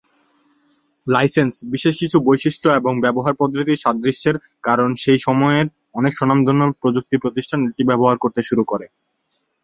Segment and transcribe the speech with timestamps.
[1.07, 4.35] Licence, বিশেষ কিছু বৈশিষ্ট্য এবং ব্যবহার পদ্ধতির সাদৃশ্যের
[4.63, 5.65] কারণ সেই সময়ের
[5.95, 8.85] অনেক স্বনামধন্য প্রযুক্তি প্রতিষ্ঠান এটি ব্যবহার করতে শুরু করে।